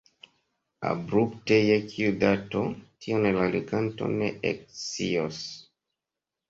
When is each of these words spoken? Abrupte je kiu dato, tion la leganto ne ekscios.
Abrupte 0.91 1.59
je 1.65 1.75
kiu 1.91 2.15
dato, 2.25 2.65
tion 3.05 3.29
la 3.39 3.47
leganto 3.59 4.13
ne 4.19 4.35
ekscios. 4.55 5.49